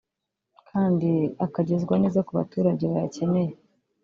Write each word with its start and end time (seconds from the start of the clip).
kandi 0.69 1.11
akagezwa 1.45 1.93
neza 2.03 2.19
ku 2.27 2.31
baturage 2.39 2.83
bayakeneye 2.91 3.53